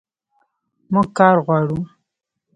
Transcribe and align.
موږ 0.93 1.07
کار 1.17 1.35
غواړو 1.45 1.79